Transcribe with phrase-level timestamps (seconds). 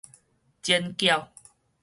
[0.63, 1.27] 剪筊